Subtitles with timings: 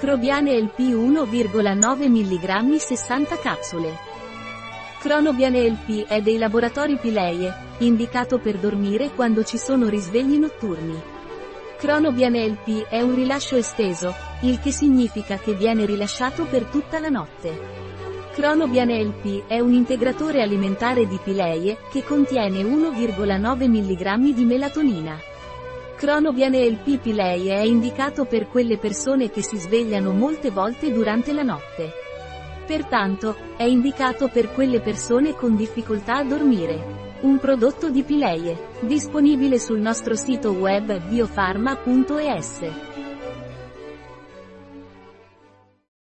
[0.00, 3.98] Crobiane LP 1,9 mg 60 capsule.
[4.98, 10.98] Cronobiane LP è dei laboratori Pileie, indicato per dormire quando ci sono risvegli notturni.
[11.76, 17.10] Cronobiane LP è un rilascio esteso, il che significa che viene rilasciato per tutta la
[17.10, 17.60] notte.
[18.32, 25.29] Cronobiane LP è un integratore alimentare di Pileie, che contiene 1,9 mg di melatonina.
[26.00, 31.42] Cronobiane LP Pilei è indicato per quelle persone che si svegliano molte volte durante la
[31.42, 31.92] notte.
[32.66, 37.18] Pertanto, è indicato per quelle persone con difficoltà a dormire.
[37.20, 42.99] Un prodotto di Pileie, disponibile sul nostro sito web biofarma.es.